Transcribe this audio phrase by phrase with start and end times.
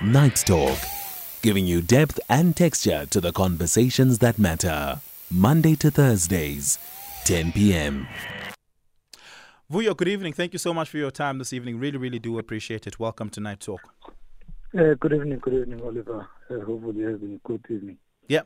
[0.00, 0.78] Night Talk,
[1.42, 5.00] giving you depth and texture to the conversations that matter.
[5.28, 6.78] Monday to Thursdays,
[7.24, 8.06] 10 p.m.
[9.68, 10.32] Vuyo, good evening.
[10.32, 11.80] Thank you so much for your time this evening.
[11.80, 13.00] Really, really do appreciate it.
[13.00, 13.92] Welcome to Night Talk.
[14.72, 16.28] Uh, good evening, good evening, Oliver.
[16.48, 17.98] Uh, hopefully, you're having a good evening.
[18.28, 18.42] Yeah.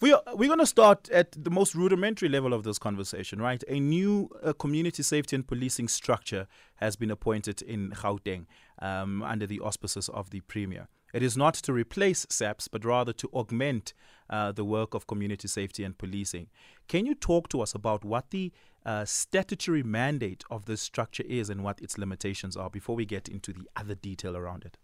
[0.00, 3.62] We are, we're going to start at the most rudimentary level of this conversation, right?
[3.68, 6.46] A new uh, community safety and policing structure
[6.76, 8.46] has been appointed in Gauteng
[8.80, 10.86] um, under the auspices of the Premier.
[11.12, 13.92] It is not to replace SAPS, but rather to augment
[14.30, 16.46] uh, the work of community safety and policing.
[16.86, 18.52] Can you talk to us about what the
[18.86, 23.28] uh, statutory mandate of this structure is and what its limitations are before we get
[23.28, 24.76] into the other detail around it?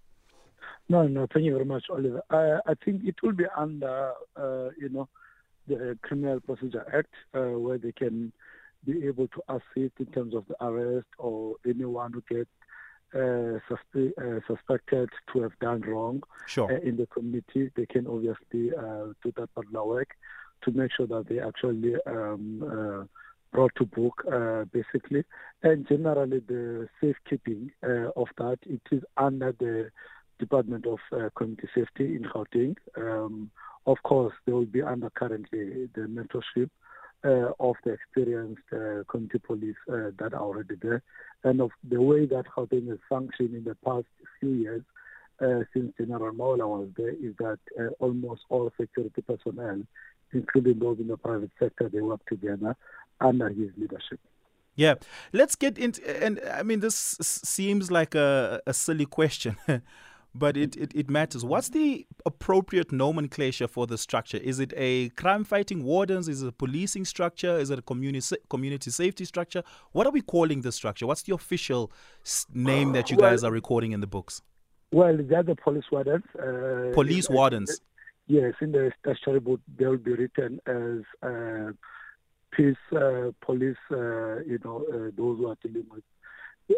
[0.88, 2.22] No, no, thank you very much, Oliver.
[2.30, 5.08] I, I think it will be under, uh, you know,
[5.66, 8.32] the Criminal Procedure Act, uh, where they can
[8.84, 12.50] be able to assist in terms of the arrest or anyone who gets
[13.14, 16.70] uh, suspe- uh, suspected to have done wrong Sure.
[16.70, 17.70] uh, in the community.
[17.74, 20.08] They can obviously uh, do that particular work
[20.64, 23.04] to make sure that they actually um, uh,
[23.52, 25.24] brought to book, uh, basically.
[25.62, 29.90] And generally, the safekeeping uh, of that, it is under the
[30.38, 32.76] Department of uh, Community Safety in Gauteng.
[32.96, 33.50] Um,
[33.86, 36.70] of course, they will be under currently the mentorship
[37.24, 41.02] uh, of the experienced uh, community police uh, that are already there.
[41.42, 44.06] And of the way that Gauteng has functioned in the past
[44.40, 44.82] few years,
[45.40, 49.82] uh, since General Mawela was there, is that uh, almost all security personnel,
[50.32, 52.76] including those in the private sector, they work together
[53.20, 54.20] under his leadership.
[54.76, 54.94] Yeah,
[55.32, 56.02] let's get into.
[56.22, 59.56] And I mean, this seems like a, a silly question,
[60.34, 61.44] but it, it, it matters.
[61.44, 64.38] What's the appropriate nomenclature for the structure?
[64.38, 66.28] Is it a crime fighting wardens?
[66.28, 67.56] Is it a policing structure?
[67.58, 69.62] Is it a community community safety structure?
[69.92, 71.06] What are we calling this structure?
[71.06, 71.92] What's the official
[72.52, 74.42] name that you Well- guys are recording in the books?
[74.92, 76.24] Well, they're the police wardens.
[76.38, 77.80] Uh, Police in- wardens.
[78.26, 81.72] Yes, in the statutory book, they will be written as uh,
[82.52, 86.04] peace uh, police, uh, you know, uh, those who are dealing with,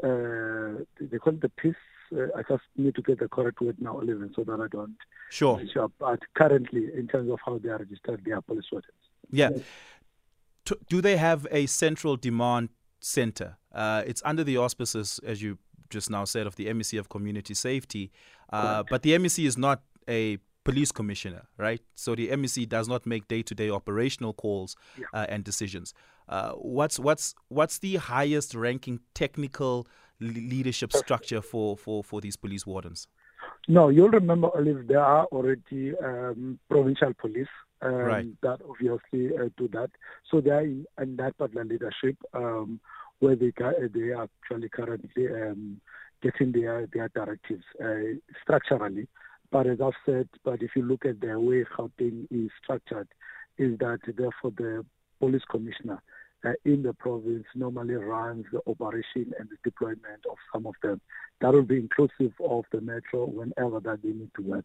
[0.03, 1.75] uh, they call it the peace.
[2.13, 4.97] Uh, I just need to get the correct word now, Oliver, so that I don't
[5.31, 5.61] Sure.
[5.81, 5.93] up.
[5.99, 8.93] But currently, in terms of how they are registered, they are police wardens.
[9.31, 9.51] Yeah.
[10.65, 13.57] T- do they have a central demand center?
[13.73, 15.59] Uh, it's under the auspices, as you
[15.91, 18.11] just now said, of the MEC of Community Safety,
[18.53, 21.81] uh, but the MEC is not a police commissioner, right?
[21.95, 25.05] So the MEC does not make day-to-day operational calls Yeah.
[25.13, 25.95] uh, and decisions.
[26.29, 29.87] Uh, what's what's what's the highest ranking technical
[30.21, 33.07] le- leadership structure for, for, for these police wardens?
[33.69, 37.49] No, you'll remember, Olive, there are already um, provincial police
[37.83, 38.27] um, Right.
[38.43, 39.91] that obviously uh, do that.
[40.31, 42.81] So they are in, in that particular leadership um,
[43.19, 45.81] where they ca- they are actually currently um,
[46.23, 49.09] getting their their directives uh, structurally.
[49.53, 53.09] But as I've said, but if you look at the way Gauteng is structured,
[53.59, 54.85] is that therefore the
[55.19, 56.03] police commissioner
[56.45, 61.01] uh, in the province normally runs the operation and the deployment of some of them.
[61.41, 64.65] That will be inclusive of the metro whenever that they need to work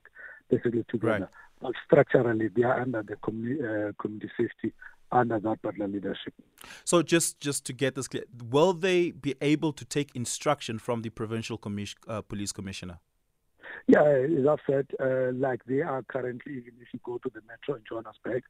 [0.49, 1.19] basically together.
[1.19, 1.29] Right.
[1.61, 4.73] But structurally, they are under the commu- uh, community safety
[5.11, 6.33] under that partner leadership.
[6.83, 11.01] So just just to get this clear, will they be able to take instruction from
[11.01, 12.99] the provincial commis- uh, police commissioner?
[13.87, 17.41] Yeah, as I've said, uh, like they are currently, even if you go to the
[17.47, 18.43] metro in Johannesburg,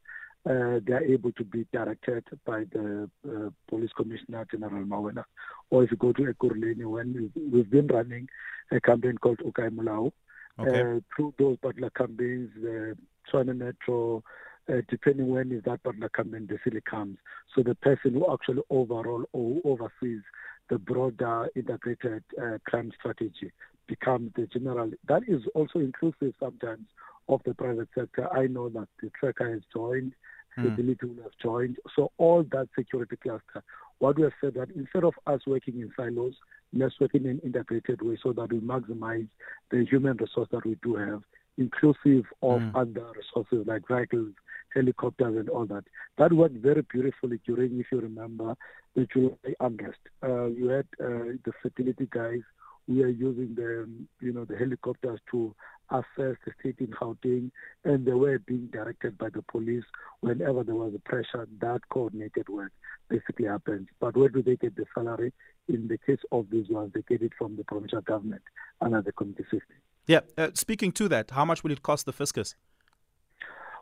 [0.49, 5.23] uh, they are able to be directed by the uh, police commissioner, General Mawela.
[5.69, 8.27] Or if you go to Ekurhuleni, when we've, been running
[8.71, 10.11] a campaign called Okae Molao,
[10.59, 10.81] Okay.
[10.81, 12.97] uh, through those particular campaigns, the
[13.31, 14.23] Tshwane Metro,
[14.69, 17.17] uh, depending when is that particular campaign the basically comes.
[17.55, 20.21] So the person who actually overall or oversees
[20.69, 23.51] the broader integrated uh, crime strategy
[23.87, 24.91] becomes the general.
[25.07, 26.87] That is also inclusive sometimes
[27.31, 28.31] of the private sector.
[28.33, 30.13] I know that the tracker has joined,
[30.59, 31.77] stability will have joined.
[31.95, 33.63] So all that security cluster.
[33.99, 36.33] What we have said that instead of us working in silos,
[36.73, 39.27] let's work in an integrated way so that we maximize
[39.69, 41.21] the human resource that we do have,
[41.57, 42.75] inclusive of Mm.
[42.81, 44.33] other resources like vehicles,
[44.73, 45.83] helicopters, and all that.
[46.17, 48.55] That worked very beautifully during, if you remember,
[48.95, 49.99] the July unrest.
[50.23, 52.41] Uh, you had uh, the Fidelity guys.
[52.87, 53.87] We are using the,
[54.19, 55.53] you know, the helicopters to
[55.91, 57.51] assess the state in Gauteng,
[57.83, 59.83] and they were being directed by the police
[60.21, 61.47] whenever there was a pressure.
[61.59, 62.71] That coordinated work
[63.09, 63.87] basically happens.
[63.99, 65.33] But where do they get the salary?
[65.67, 68.41] In the case of these ones, they get it from the provincial government
[68.81, 69.77] under the community system.
[70.07, 70.21] Yeah.
[70.37, 72.55] Uh, speaking to that, how much will it cost the fiscus?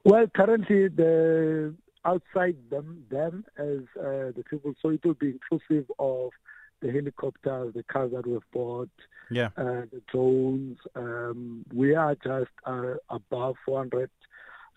[0.03, 1.75] Well, currently the
[2.05, 6.31] outside them them as uh, the people, so it will be inclusive of
[6.81, 8.89] the helicopters, the cars that we've bought,
[9.29, 9.49] yeah.
[9.57, 10.77] uh, the drones.
[10.95, 14.09] Um, we are just uh, above 400,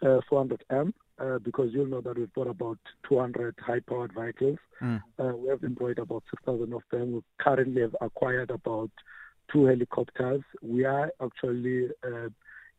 [0.02, 2.78] uh, 400 M uh, because you'll know that we've bought about
[3.08, 4.58] 200 high-powered vehicles.
[4.80, 5.02] Mm.
[5.18, 7.12] Uh, we have employed about 6,000 of them.
[7.12, 8.90] We currently have acquired about
[9.52, 10.42] two helicopters.
[10.62, 12.28] We are actually uh,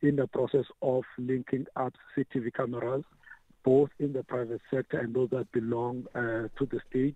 [0.02, 3.04] in the process of linking up CCTV cameras,
[3.64, 7.16] both in the private sector and those that belong uh, to the state.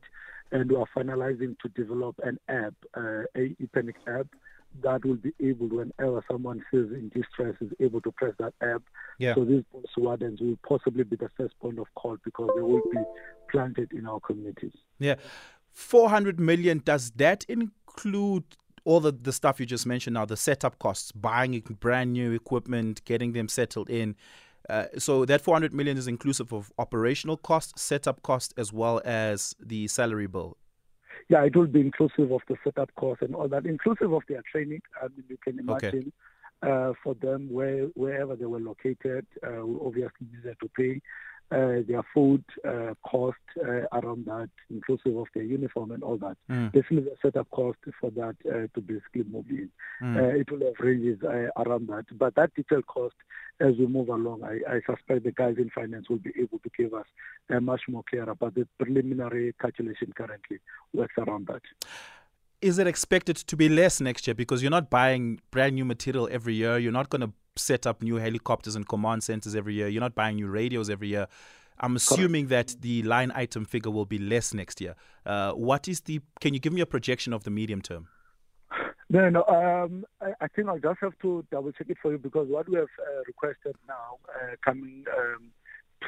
[0.52, 4.28] And we are finalizing to develop an app, uh, a e-panic app,
[4.84, 8.84] that will be able, whenever someone feels in distress, is able to press that app.
[9.18, 9.36] Yeah.
[9.36, 9.64] So these
[9.98, 13.00] wardens will possibly be the first point of call because they will be
[13.50, 14.74] planted in our communities.
[15.00, 15.16] Yeah.
[15.72, 18.44] 400 million, does that include
[18.84, 23.04] all the, the stuff you just mentioned now, the setup costs, buying brand new equipment,
[23.06, 24.16] getting them settled in?
[24.70, 29.56] Uh, so that 400 million is inclusive of operational costs, setup costs, as well as
[29.60, 30.58] the salary bill.
[31.30, 34.44] Yeah, it will be inclusive of the setup costs and all that, inclusive of their
[34.52, 34.82] training.
[35.02, 35.88] I mean, you can Okay.
[35.88, 36.14] imagine
[36.62, 41.02] uh, for them where wherever they were located, uh, we obviously needed to pay
[41.52, 46.38] uh, their food uh, cost uh, around that, inclusive of their uniform and all that.
[46.50, 46.72] Mm.
[46.74, 49.70] Definitely the setup cost for that uh, to basically move in.
[50.02, 50.18] Mm.
[50.18, 52.06] Uh, it will have ranges uh, around that.
[52.18, 53.16] But that detailed cost,
[53.60, 56.70] as we move along, I, I suspect the guys in finance will be able to
[56.78, 57.06] give us
[57.50, 58.36] uh, much more clearer.
[58.36, 60.60] But the preliminary calculation currently
[60.94, 61.62] works around that.
[62.62, 64.34] Is it expected to be less next year?
[64.34, 66.78] Because you're not buying brand new material every year.
[66.78, 69.88] You're not going to set up new helicopters and command centers every year.
[69.88, 71.28] You're not buying new radios every year.
[71.80, 74.96] I'm assuming that the line item figure will be less next year.
[75.26, 78.08] Uh, what is the can you give me a projection of the medium term?
[79.10, 79.44] No, no.
[79.46, 82.68] Um, I, I think I'll just have to double check it for you because what
[82.68, 85.52] we have uh, requested now, uh, coming um,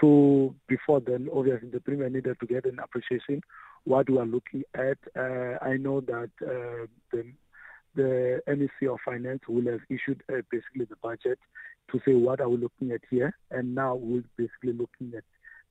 [0.02, 3.42] to before then, obviously the premier needed to get an appreciation
[3.86, 4.98] what we are looking at.
[5.18, 7.32] Uh, I know that uh, the
[7.96, 11.40] the MEC of Finance will have issued uh, basically the budget
[11.92, 15.24] to say what are we looking at here, and now we're basically looking at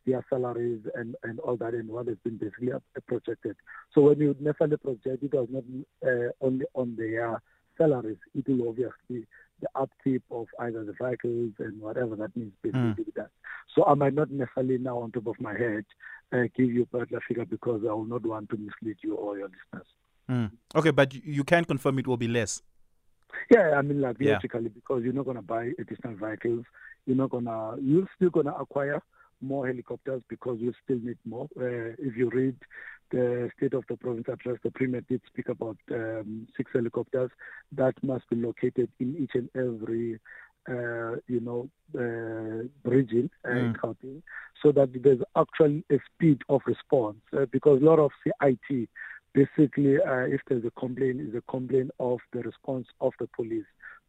[0.05, 3.57] their salaries and, and all that and what has been basically uh, projected.
[3.95, 5.65] So when you necessarily project, it was not
[6.05, 7.41] uh, only on their
[7.77, 9.27] salaries, it will obviously
[9.61, 12.99] the upkeep of either the vehicles and whatever that means basically Mm.
[12.99, 13.31] with that.
[13.75, 15.85] So I might not necessarily now on top of my head
[16.33, 19.39] uh, give you a particular figure because I will not want to mislead you or
[19.39, 19.89] your listeners.
[20.31, 20.51] Mm.
[20.75, 22.63] okay but you- can confirm it will be less
[23.51, 24.35] Yeah, I mean like Yeah.
[24.35, 26.65] logically because you're not gonna buy additional vehicles,
[27.07, 29.01] you're not gonna you're still gonna acquire
[29.41, 31.47] more helicopters because you still need more.
[31.57, 32.57] Uh, if you read
[33.11, 37.31] the state of the province address, the premier did speak about um, six helicopters
[37.73, 40.19] that must be located in each and every
[40.69, 41.69] uh, you know
[41.99, 43.77] uh, region uh, in Mm.
[43.81, 44.23] Gauteng,
[44.63, 48.89] so that there's actually a speed of response uh, because a lot of CIT
[49.35, 53.65] basically, uh, if there's a complaint, is a complaint of the response of the police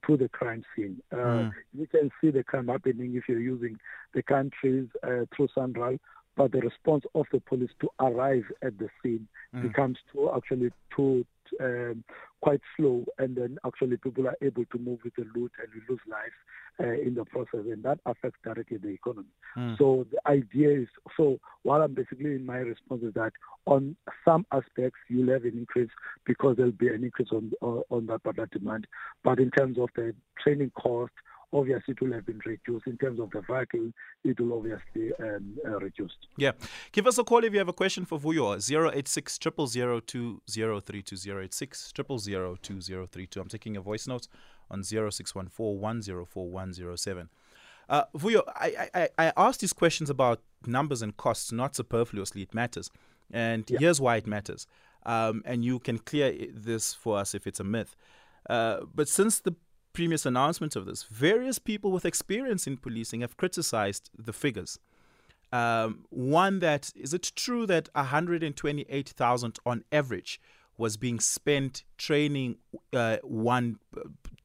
[0.08, 1.02] to the crime scene.
[1.12, 1.52] Uh, Mm.
[1.74, 3.78] You can see the crime happening if you're using
[4.14, 5.98] the countries uh, through Central,
[6.38, 9.64] but the response of the police to arrive at the scene Mm.
[9.64, 11.26] becomes too actually too
[11.60, 12.04] um,
[12.42, 15.82] quite slow, and then actually people are able to move with the loot and we
[15.90, 16.40] lose lives
[16.80, 19.26] uh, in the process, and that affects directly the economy.
[19.58, 19.76] Mm.
[19.80, 20.88] So the idea is
[21.18, 23.34] so what I'm basically in my response is that
[23.66, 25.90] on some aspects you'll have an increase
[26.26, 28.86] because there'll be an increase on on, on that particular demand,
[29.24, 31.14] but in terms of the training cost.
[31.52, 32.86] Obviously, it will have been reduced.
[32.88, 33.92] In terms of the vehicle,
[34.24, 36.28] it will obviously um, uh, reduced.
[36.38, 36.52] Yeah.
[36.92, 38.56] Give us a call if you have a question for Vuyo.
[38.96, 44.28] 086 2032 086 2032 I'm taking a voice note
[44.70, 47.30] on 0614 104 107.
[47.90, 52.44] Uh, Vuyo, I, I, I asked these questions about numbers and costs, not superfluously.
[52.44, 52.92] It matters.
[53.32, 53.80] And Yeah.
[53.80, 54.68] here's why it matters.
[55.06, 57.96] Um, and you can clear this for us if it's a myth.
[58.48, 59.56] Uh, but since the
[60.00, 64.80] previous announcement of this, various people with experience in policing have criticized the figures.
[65.52, 70.40] Um, one that is it true that 128,000 on average
[70.78, 72.56] was being spent training
[72.94, 73.80] uh, one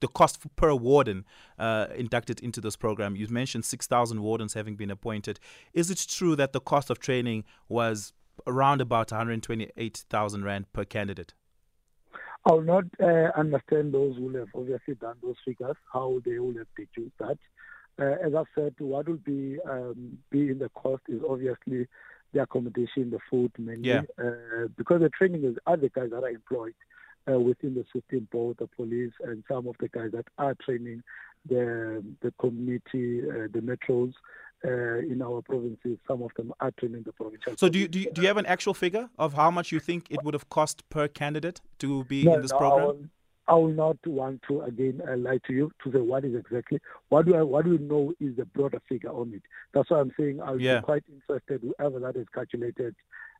[0.00, 1.24] the cost per warden
[1.56, 3.14] uh, inducted into this program.
[3.14, 5.38] You mentioned 6,000 wardens having been appointed.
[5.72, 8.12] Is it true that the cost of training was
[8.44, 11.32] around about 128,000 rand per candidate?
[12.46, 16.54] I will not uh, understand those who have obviously done those figures, how they will
[16.58, 17.38] have deduced that.
[17.98, 21.86] Uh, as I've said, what will be um, be in the cost is obviously
[22.32, 24.02] the accommodation, the food mainly, Yeah.
[24.18, 26.74] uh, because the training is other guys that are employed
[27.32, 31.02] uh, within the system, both the police and some of the guys that are training
[31.46, 34.12] the the community, uh, the metros
[34.64, 35.98] uh, in our provinces.
[36.08, 37.54] Some of them are training the provincial.
[37.56, 39.80] So do you, do you, do you have an actual figure of how much you
[39.80, 42.84] think it would have cost per candidate to be No, in this no, I program?
[42.86, 43.10] won't-
[43.46, 46.78] I will not want to again uh, lie to you to say what is exactly
[47.10, 49.42] what do I what do we know is the broader figure on it.
[49.74, 50.78] That's why I'm saying I'll Yeah.
[50.80, 52.94] be quite interested whoever that is calculated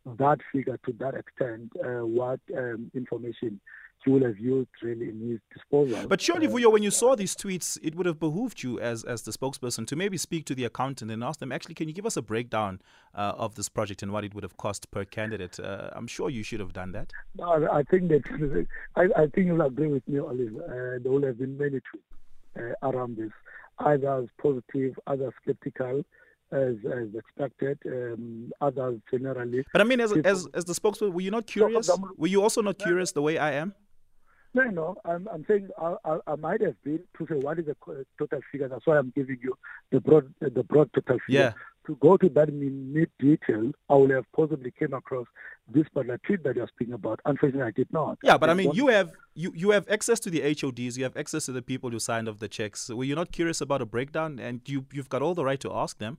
[0.07, 3.61] that figure to that extent, uh, what um, information
[4.05, 6.07] he will have used really in his disposal.
[6.07, 9.03] But surely, Uh, Vuyo, when you saw these tweets, it would have behooved you as,
[9.03, 11.95] as the spokesperson to maybe speak to the accountant and ask them, actually, can you
[11.95, 12.83] give us a breakdown
[13.15, 15.59] uh, of this project and what it would have cost per candidate?
[15.59, 17.13] Uh, I'm sure you should have done that.
[17.39, 20.65] No, I think that I, I think you'll agree with me, Oliver.
[20.65, 23.33] Uh, there will have been many tweets uh, around this,
[23.79, 26.05] others positive, others skeptical,
[26.53, 29.65] as, as expected, um, others generally.
[29.73, 31.91] But I mean, as, People- as, as the spokesperson, were you not curious?
[32.17, 33.75] Were you also not curious the way I am?
[34.57, 37.67] No, no, I'm, I'm saying I, I, I might have been to say what is
[37.67, 37.77] the
[38.19, 38.69] total figure.
[38.69, 39.59] That's why I'm giving you
[39.91, 41.41] the broad, the broad total figure.
[41.41, 41.53] Yeah.
[41.89, 45.27] To go to that minute detail, I would have possibly came across
[45.69, 47.21] this particular tweet that you're speaking about.
[47.27, 48.19] Unfortunately, I did not.
[48.23, 51.05] Yeah, but I There's mean, you have you, you have access to the HODs, you
[51.05, 52.89] have access to the people who signed off the checks.
[52.89, 54.39] Were you not curious about a breakdown?
[54.39, 56.19] And you you've got all the right to ask them.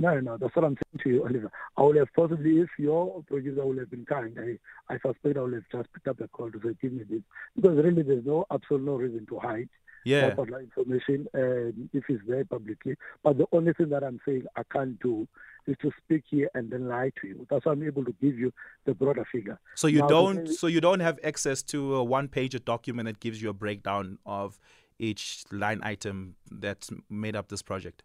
[0.00, 1.50] No, no, that's what I'm saying to you, Oliver.
[1.76, 5.40] I would have possibly, if your producer would have been kind, I, I suspect I
[5.40, 7.20] would have just picked up the call to say, give me this.
[7.56, 9.68] Because really, there's no absolute no reason to hide
[10.04, 10.20] Yeah.
[10.28, 12.94] that particular information um, if it's there publicly.
[13.24, 15.26] But the only thing that I'm saying I can't do
[15.66, 17.44] is to speak here and then lie to you.
[17.50, 18.52] That's why I'm able to give you
[18.86, 19.58] the broader figure.
[19.74, 23.18] So you Now, don't so you don't have access to a one page document that
[23.18, 24.58] gives you a breakdown of
[25.00, 28.02] each line item that's made up this project.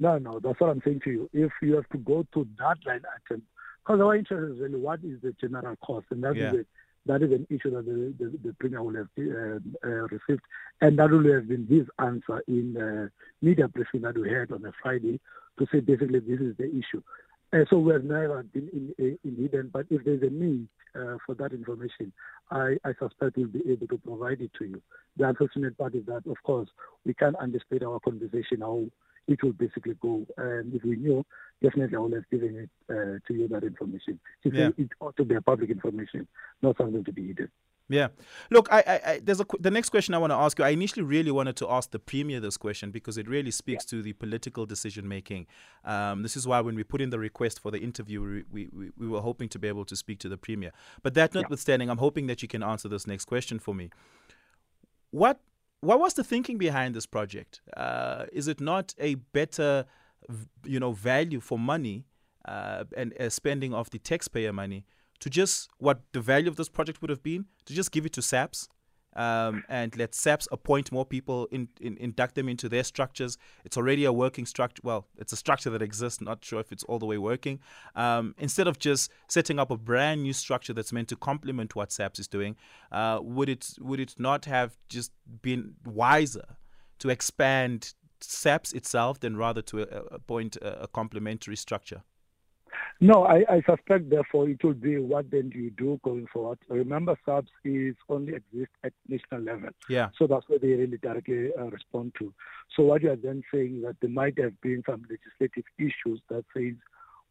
[0.00, 1.30] No, no, that's what I'm saying to you.
[1.32, 3.42] If you have to go to that line item,
[3.84, 6.60] because our interest is really what is the general cost, and that is Yeah.
[6.60, 6.64] a,
[7.06, 10.42] that is an issue that the, the, the premier will have uh, uh, received,
[10.80, 14.64] and that will have been his answer in the media briefing that we had on
[14.64, 15.20] a Friday
[15.58, 17.02] to say basically this is the issue.
[17.52, 20.68] Uh, so we have never been in, in, in hidden, but if there's a need
[20.94, 22.12] uh, for that information,
[22.50, 24.80] I, I suspect we'll be able to provide it to you.
[25.16, 26.68] The unfortunate part is that, of course,
[27.04, 28.84] we can't anticipate our conversation how
[29.30, 30.26] it would basically go.
[30.36, 31.24] And if we knew,
[31.62, 34.20] definitely I would have given it uh, to you that information.
[34.44, 34.70] It, Yeah.
[34.76, 36.26] it ought to be a public information,
[36.62, 37.50] not something to be hidden.
[37.88, 38.08] Yeah.
[38.50, 40.64] Look, I, I, I there's a the next question I want to ask you.
[40.64, 44.00] I initially really wanted to ask the premier this question because it really speaks to
[44.00, 45.48] the political decision making.
[45.84, 48.90] Um, this is why when we put in the request for the interview, we, we,
[48.96, 50.70] we were hoping to be able to speak to the premier.
[51.02, 53.90] But that notwithstanding, I'm hoping that you can answer this next question for me.
[55.10, 55.40] What
[55.80, 57.60] what was the thinking behind this project?
[57.76, 59.86] Uh, is it not a better,
[60.64, 62.04] you know, value for money
[62.46, 64.84] uh, and uh, spending of the taxpayer money
[65.20, 68.12] to just what the value of this project would have been to just give it
[68.14, 68.68] to SAPS
[69.16, 73.38] um, and let SAPS appoint more people, in, in, induct them into their structures.
[73.64, 74.80] It's already a working structure.
[74.84, 76.20] Well, it's a structure that exists.
[76.20, 77.60] Not sure if it's all the way working.
[77.96, 81.92] Um, instead of just setting up a brand new structure that's meant to complement what
[81.92, 82.56] SAPS is doing,
[82.92, 85.12] uh, would it would it not have just
[85.42, 86.56] been wiser
[87.00, 92.02] to expand SAPS itself than rather to uh, appoint a, a complementary structure?
[93.02, 96.58] No, I, I suspect therefore it will be what then do you do going forward.
[96.68, 99.70] Remember, SAPS is only exist at national level.
[99.88, 100.08] Yeah.
[100.18, 102.32] So that's what they really directly uh, respond to.
[102.76, 106.20] So what you are then saying is that there might have been some legislative issues
[106.28, 106.74] that says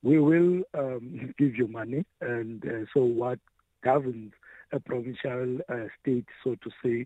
[0.01, 3.39] we will um, give you money, and uh, so what
[3.83, 4.33] governs
[4.71, 7.05] a provincial uh, state, so to say,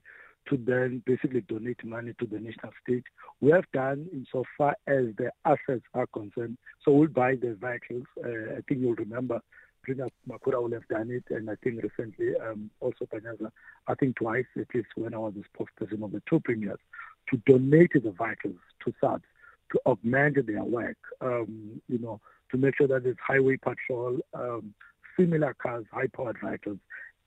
[0.50, 3.04] to then basically donate money to the national state.
[3.42, 6.58] We have done insofar as the assets are concerned.
[6.84, 8.06] So we'll buy the vehicles.
[8.24, 9.42] Uh, I think you'll remember
[9.84, 13.52] Premier Makhura will have done it, and I think recently um, also Panyaza,
[13.88, 16.80] I think twice at least when I was the spokesperson of the two premiers,
[17.30, 19.26] to donate the vehicles to SAPS
[19.72, 22.22] to augment their work, um, you know,
[22.52, 24.74] to make sure that there's highway patrol, um,
[25.18, 26.78] similar cars, high-powered vehicles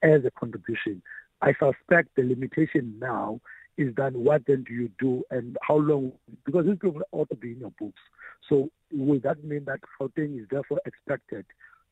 [0.03, 1.03] as a contribution.
[1.43, 3.41] I suspect the limitation now
[3.77, 6.13] is that what then do you do and how long?
[6.45, 8.01] Because this will ought to be in your books.
[8.49, 11.45] So will that mean that Gauteng is therefore expected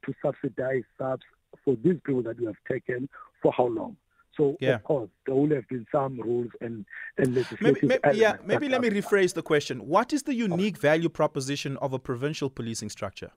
[0.07, 1.25] to subsidize SAPS
[1.65, 3.09] for these people that you have taken
[3.43, 3.97] for how long?
[4.37, 4.77] So Yeah.
[4.77, 6.87] of course there will have been some rules and
[7.19, 9.87] and Maybe, maybe, yeah, maybe let me rephrase the question.
[9.87, 13.31] What is the unique value proposition of a provincial policing structure?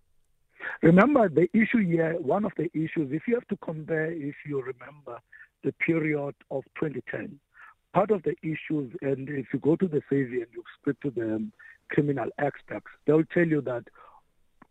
[0.82, 4.62] Remember the issue here, one of the issues, if you have to compare, if you
[4.62, 5.20] remember
[5.64, 7.40] the period of 2010,
[7.94, 11.10] part of the issues, and if you go to the survey and you speak to
[11.10, 11.46] the
[11.90, 13.84] criminal experts, they'll tell you that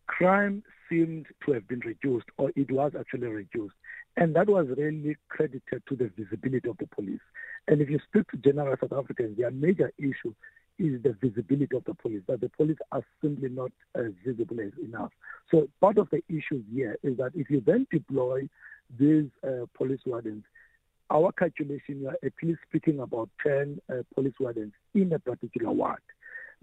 [0.07, 3.75] crime seemed to have been reduced, or it was actually reduced.
[4.16, 7.21] And that was really credited to the visibility of the police.
[7.69, 10.33] And if you speak to general South Africans, their major issue
[10.78, 14.73] is the visibility of the police, that the police are simply not as visible as
[14.83, 15.11] enough.
[15.50, 18.49] So part of the issue here is that if you then deploy
[18.99, 20.45] these uh, police wardens,
[21.11, 25.71] our calculation, we are at least speaking about 10 uh, police wardens in a particular
[25.71, 26.01] ward.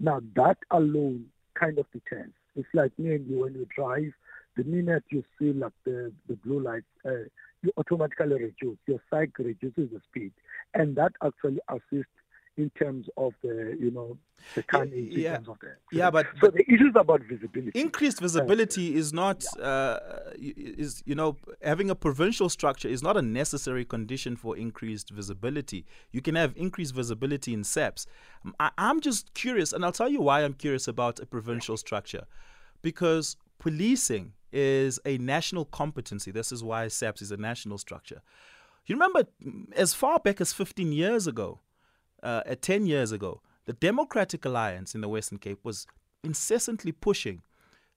[0.00, 1.26] Now, that alone
[1.58, 2.32] kind of deters.
[2.56, 4.12] It's like me and you when you drive,
[4.56, 7.24] the minute you see like the, the blue lights, uh,
[7.62, 8.78] you automatically reduce.
[8.86, 10.32] Your cycle reduces the speed.
[10.74, 12.12] And that actually assists
[12.56, 14.16] in terms of the you know
[14.54, 17.78] the carnage yeah, in terms of the yeah but so the issues about visibility.
[17.78, 19.64] increased visibility uh, is not yeah.
[19.64, 19.98] uh,
[20.38, 25.84] is you know having a provincial structure is not a necessary condition for increased visibility.
[26.12, 28.06] You can have increased visibility in SAPS
[28.60, 32.24] I, I'm just curious and I'll tell you why I'm curious about a provincial structure.
[32.82, 36.30] Because policing is a national competency.
[36.30, 38.20] This is why SAPS is a national structure.
[38.86, 39.24] You remember
[39.76, 41.60] as far back as 15 years ago
[42.24, 45.86] uh, 10 years ago, the Democratic Alliance in the Western Cape was
[46.22, 47.42] incessantly pushing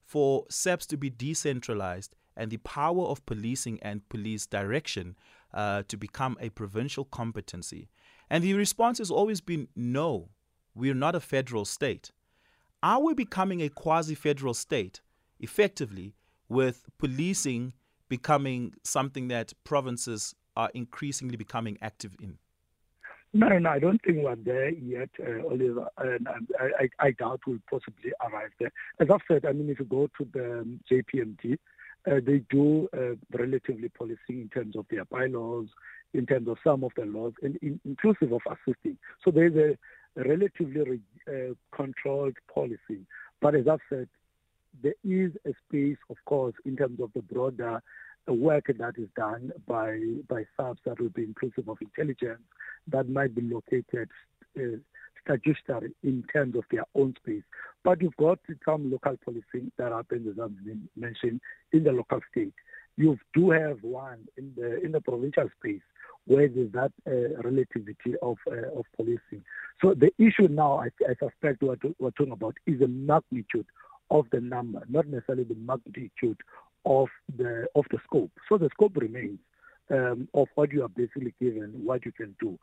[0.04, 5.16] for SAPS to be decentralized and the power of policing and police direction
[5.52, 7.88] uh, to become a provincial competency.
[8.30, 10.30] And the response has always been no,
[10.74, 12.12] we're not a federal state.
[12.82, 15.00] Are we becoming a quasi federal state
[15.40, 16.14] effectively
[16.48, 17.72] with policing
[18.08, 22.38] becoming something that provinces are increasingly becoming active in?
[23.34, 26.26] No, no, I don't think we're there yet, uh, Oliver, and
[26.58, 28.72] I, I, doubt we'll possibly arrive there.
[29.00, 31.58] As I've said, I mean, if you go to the um, JMPD,
[32.10, 35.66] uh, they do uh, relatively policing in terms of their bylaws,
[36.14, 38.96] in terms of some of the laws, and in, inclusive of assisting.
[39.22, 43.04] So there's a relatively uh, controlled policy.
[43.42, 44.08] But as I've said,
[44.82, 47.82] there is a space, of course, in terms of the broader
[48.26, 52.42] work that is done by by SAPS that will be inclusive of intelligence
[52.86, 54.08] that might be located
[54.58, 54.78] uh,
[55.24, 57.42] statutory in terms of their own space.
[57.84, 60.52] But you've got some local policing that happens, as I've
[60.96, 61.40] mentioned,
[61.72, 62.54] in the local state.
[62.96, 65.82] You do have one in the in the provincial space
[66.26, 69.44] where there's that uh, relativity of uh, of policing.
[69.80, 73.66] So the issue now, I, I suspect, what we're talking about is the magnitude
[74.10, 76.40] of the number, not necessarily the magnitude
[76.84, 78.32] of the of the scope.
[78.48, 79.38] So the scope remains
[79.90, 82.58] um, of what you are basically given, what you can do,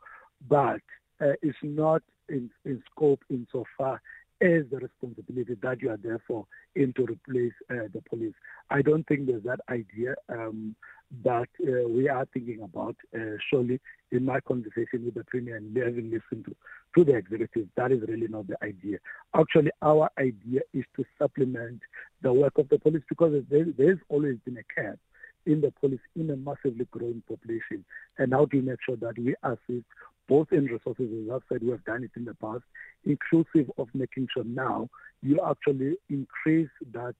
[0.48, 0.80] but
[1.20, 4.00] uh, it's not in, in scope insofar
[4.42, 8.34] as the responsibility that you are there for in to replace uh, the police.
[8.68, 10.76] I don't think there's that idea um,
[11.24, 12.96] that uh, we are thinking about.
[13.14, 13.80] Uh, surely,
[14.12, 16.56] in my conversation with the premier and having listened to,
[16.96, 18.98] to the executive, that is really not the idea.
[19.34, 21.80] Actually, our idea is to supplement
[22.22, 24.98] the work of the police because there, there's always been a cap
[25.46, 27.84] in the police in a massively growing population.
[28.18, 29.86] And how do we make sure that we assist
[30.28, 32.64] both in resources, as I've said, we have done it in the past,
[33.04, 34.88] inclusive of making sure now
[35.22, 37.14] you actually increase that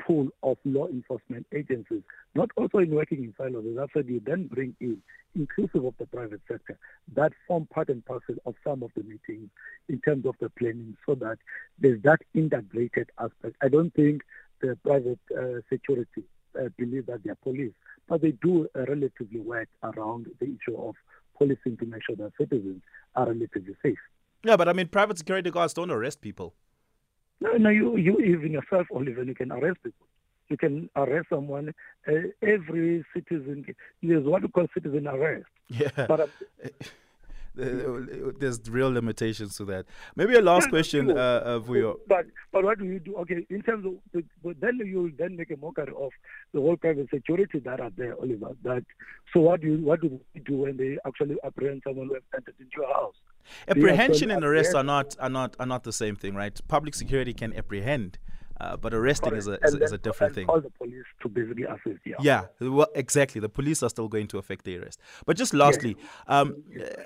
[0.00, 2.02] pool of law enforcement agencies,
[2.34, 3.64] not also in working in silos.
[3.72, 5.02] As I've said, you then bring in,
[5.34, 6.78] inclusive of the private sector,
[7.14, 9.50] that form part and parcel of some of the meetings
[9.88, 11.38] in terms of the planning so that
[11.78, 13.56] there's that integrated aspect.
[13.62, 14.22] I don't think
[14.60, 16.24] the private uh, security
[16.58, 17.72] uh, believe that they're police,
[18.08, 20.94] but they do uh, relatively work around the issue of
[21.36, 22.82] policing to make sure that citizens
[23.16, 23.98] are relatively safe.
[24.44, 26.54] Yeah, but I mean, private security guards don't arrest people.
[27.40, 30.06] No, no, you, you even yourself, Oliver, you can arrest people.
[30.48, 31.74] You can arrest someone.
[32.06, 32.12] Uh,
[32.42, 33.64] every citizen,
[34.02, 35.46] there's what we call citizen arrest.
[35.68, 35.88] Yeah.
[35.96, 36.26] But, uh,
[38.40, 39.86] there's real limitations to that.
[40.16, 42.00] Maybe a last question uh, uh, you.
[42.08, 43.14] But but what do you do?
[43.18, 46.10] Okay, in terms of the, but then you then make a mockery of
[46.52, 48.56] the whole private security that are there, Oliver.
[48.64, 48.84] That
[49.32, 52.22] so what do you what do you do when they actually apprehend someone who has
[52.34, 53.14] entered into your house?
[53.68, 56.60] Apprehension and arrest are not are not are not the same thing, right?
[56.66, 58.18] Public security can apprehend.
[58.64, 60.46] Uh, but arresting is a, is, is, a different thing.
[60.46, 62.00] The police to basically assist.
[62.06, 62.16] Yeah.
[62.20, 62.42] Yeah.
[62.60, 63.38] Well, exactly.
[63.38, 65.00] The police are still going to affect the arrest.
[65.26, 66.08] But just lastly, yes.
[66.28, 66.62] um,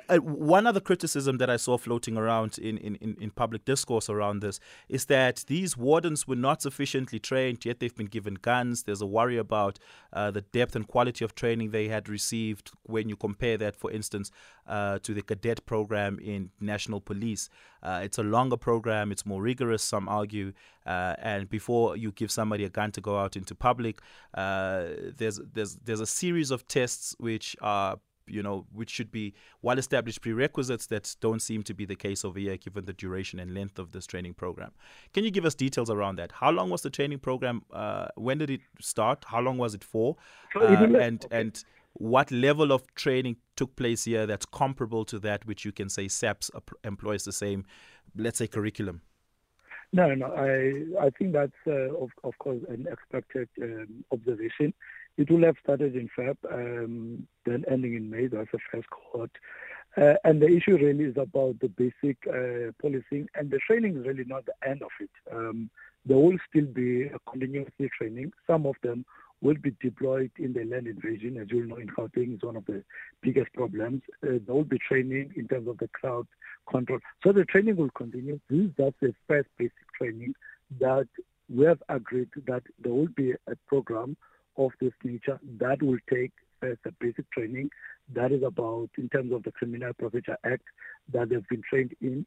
[0.08, 4.40] uh, one other criticism that I saw floating around in, in, in public discourse around
[4.40, 7.64] this is that these wardens were not sufficiently trained.
[7.64, 8.84] Yet they've been given guns.
[8.84, 9.80] There's a worry about
[10.12, 13.90] uh, the depth and quality of training they had received when you compare that, for
[13.90, 14.30] instance,
[14.68, 17.48] uh, to the cadet program in national police.
[17.82, 19.10] Uh, it's a longer program.
[19.10, 19.82] It's more rigorous.
[19.82, 20.52] Some argue.
[20.88, 24.00] Uh, and before you give somebody a gun to go out into public,
[24.34, 24.84] uh,
[25.16, 27.98] there's there's there's a series of tests which are
[28.30, 32.24] you know, which should be well established prerequisites that don't seem to be the case
[32.24, 34.70] over here given the duration and length of this training program.
[35.12, 36.32] Can you give us details around that?
[36.32, 37.62] How long was the training program?
[37.72, 39.24] Uh, when did it start?
[39.26, 40.16] How long was it for?
[40.54, 40.66] Uh,
[41.00, 45.72] and and what level of training took place here that's comparable to that which you
[45.72, 46.50] can say SAPS
[46.84, 47.64] employs the same,
[48.14, 49.02] let's say, curriculum?
[49.92, 54.74] No, no, I I think that's uh, of of course an expected um, observation.
[55.16, 58.26] It will have started in Feb, um, then ending in May.
[58.26, 59.30] That's the first cohort.
[59.96, 64.06] Uh, and the issue really is about the basic uh, policing, and the training is
[64.06, 65.10] really not the end of it.
[65.34, 65.70] Um,
[66.04, 68.32] there will still be a continuous training.
[68.46, 69.04] Some of them
[69.40, 71.38] will be deployed in the land invasion.
[71.38, 72.82] As you know, in Gauteng is one of the
[73.22, 74.02] biggest problems.
[74.22, 76.26] Uh, there will be training in terms of the crowd
[76.68, 76.98] control.
[77.24, 78.40] So the training will continue.
[78.50, 80.34] This is just the first basic training
[80.80, 81.08] that
[81.48, 84.16] we have agreed that there will be a program
[84.56, 87.70] of this nature that will take first a basic training
[88.12, 90.64] that is about in terms of the Criminal Procedure Act
[91.12, 92.26] that they've been trained in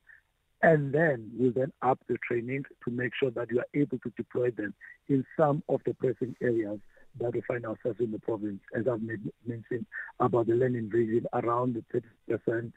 [0.64, 4.12] and then we'll then up the training to make sure that you are able to
[4.16, 4.74] deploy them
[5.10, 6.80] in some of the pressing areas
[7.20, 9.86] that we find ourselves in the province, as I've made, mentioned
[10.20, 12.02] about the land invasion around the
[12.50, 12.72] 30%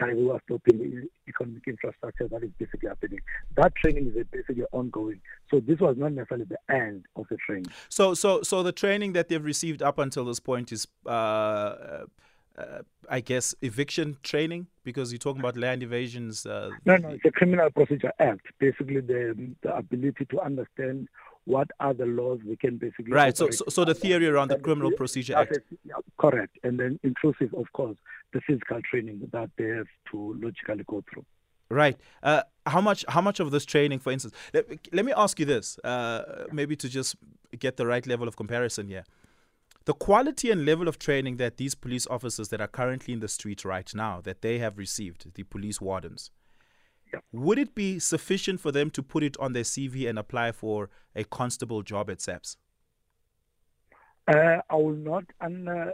[0.00, 3.20] Kaiwa stopping economic infrastructure that is basically happening.
[3.56, 5.20] That training is basically ongoing.
[5.50, 7.66] So this was not necessarily the end of the training.
[7.88, 10.86] So, so, so the training that they've received up until this point is.
[11.06, 12.06] Uh,
[12.56, 16.46] uh, I guess eviction training because you're talking about land evasions.
[16.46, 18.46] Uh, no, no, it's a Criminal Procedure Act.
[18.60, 21.08] Basically, the the ability to understand
[21.44, 24.58] what are the laws we can basically right so, so, so the theory around the
[24.58, 25.58] criminal procedure act.
[25.84, 26.56] yeah, correct.
[26.62, 27.96] And then inclusive of course
[28.32, 31.24] the physical training that they have to logically go through.
[31.68, 31.98] Right.
[32.22, 35.46] Uh, how much how much of this training for instance let, let me ask you
[35.46, 37.16] this uh, maybe to just
[37.58, 39.04] get the right level of comparison here.
[39.84, 43.28] The quality and level of training that these police officers that are currently in the
[43.28, 46.30] street right now that they have received the police wardens
[47.32, 50.90] would it be sufficient for them to put it on their CV and apply for
[51.14, 52.56] a constable job at SAPS?
[54.26, 55.48] Uh, I will not uh,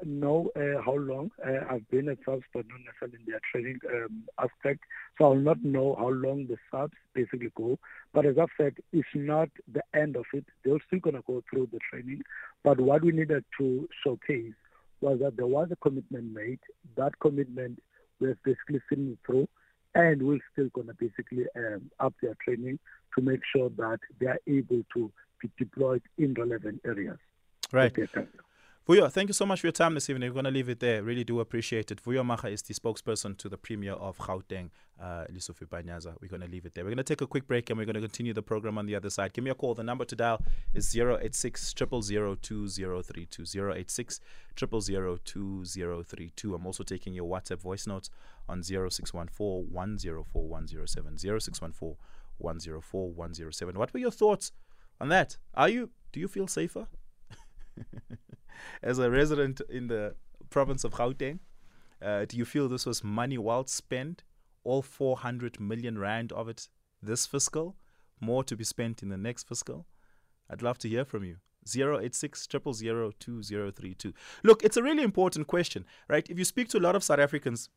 [0.05, 3.81] know uh, how long uh, I've been at SAPS, but not necessarily in their training
[3.93, 4.85] um, aspect.
[5.19, 7.77] So I will not know how long the SAPS basically go.
[8.15, 10.45] But as I've said, it's not the end of it.
[10.65, 12.23] They're still going to go through the training.
[12.63, 14.55] But what we needed to showcase
[15.01, 16.61] was that there was a commitment made.
[16.97, 17.83] That commitment
[18.21, 19.49] was basically seen through
[19.95, 22.79] and we're still going to basically um, up their training
[23.17, 27.19] to make sure that they are able to be deployed in relevant areas.
[27.73, 27.95] Right.
[28.89, 30.31] Vuyo, thank you so much for your time this evening.
[30.31, 31.03] We're going to leave it there.
[31.03, 32.03] Really do appreciate it.
[32.03, 36.15] Vuyo Mhaga is the spokesperson to the Premier of Gauteng, uh, Panyaza.
[36.21, 36.85] We're going to leave it there.
[36.85, 38.87] We're going to take a quick break and we're going to continue the program on
[38.87, 39.33] the other side.
[39.33, 39.75] Give me a call.
[39.75, 42.69] The number to dial is 086 2032
[43.75, 44.21] 086
[44.57, 48.11] 2032 I'm also taking your WhatsApp voice notes
[48.49, 51.19] on 0614 104 107.
[51.19, 51.97] 0614
[52.39, 53.79] 104 107.
[53.79, 54.53] What were your thoughts
[55.01, 55.39] on that?
[55.55, 56.87] Are you, do you feel safer?
[58.83, 60.15] as a resident in the
[60.51, 61.39] province of Gauteng,
[62.03, 64.25] uh, do you feel this was money well spent?
[64.65, 66.69] All 400 million rand of it
[67.03, 67.77] this fiscal,
[68.21, 69.87] more to be spent in the next fiscal?
[70.51, 71.37] I'd love to hear from you.
[71.67, 74.13] 086 2032.
[74.43, 76.29] Look, it's a really important question, right?
[76.29, 77.69] If you speak to a lot of South Africans,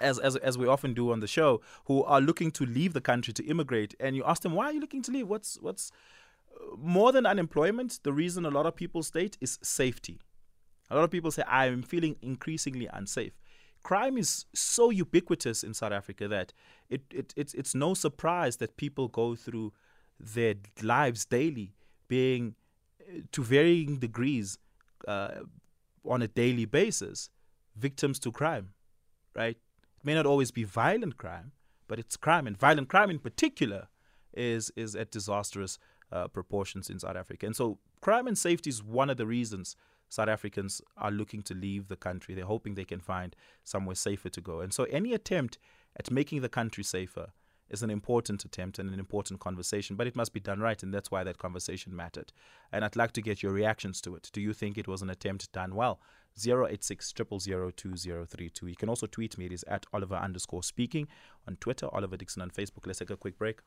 [0.00, 3.00] as, as, as we often do on the show, who are looking to leave the
[3.00, 5.28] country to immigrate, and you ask them, why are you looking to leave?
[5.28, 5.92] What's, what's,
[6.54, 10.20] uh, more than unemployment, the reason a lot of people state is safety.
[10.90, 13.32] A lot of people say, I'm feeling increasingly unsafe.
[13.82, 16.52] Crime is so ubiquitous in South Africa that
[16.88, 19.72] it, it, it's, it's no surprise that people go through
[20.18, 21.72] their lives daily
[22.08, 22.54] being,
[23.00, 24.58] uh, to varying degrees,
[25.08, 25.40] uh,
[26.04, 27.30] on a daily basis,
[27.76, 28.70] victims to crime,
[29.34, 29.56] right?
[29.56, 31.52] It may not always be violent crime,
[31.88, 33.88] but it's crime, and violent crime in particular
[34.32, 35.78] is, is at disastrous
[36.12, 37.46] uh, proportions in South Africa.
[37.46, 39.76] And so, crime and safety is one of the reasons
[40.10, 42.34] South Africans are looking to leave the country.
[42.34, 44.60] They're hoping they can find somewhere safer to go.
[44.60, 45.56] And so, any attempt
[45.96, 47.28] at making the country safer
[47.70, 50.92] is an important attempt and an important conversation, but it must be done right, and
[50.92, 52.32] that's why that conversation mattered.
[52.72, 54.28] And I'd like to get your reactions to it.
[54.32, 56.00] Do you think it was an attempt done well?
[56.36, 58.66] 086 2032.
[58.66, 59.46] You can also tweet me.
[59.46, 61.06] It is at Oliver underscore speaking
[61.46, 62.86] on Twitter, Oliver Dixon on Facebook.
[62.86, 63.60] Let's take a quick break.